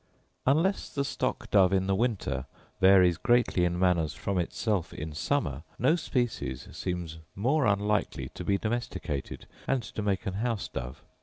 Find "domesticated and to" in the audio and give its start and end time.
8.57-10.01